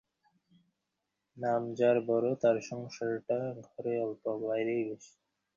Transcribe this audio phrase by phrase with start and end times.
[1.37, 5.13] নাম যার বড়ো তার সংসারটা ঘরে অল্প, বাইরেই বেশি।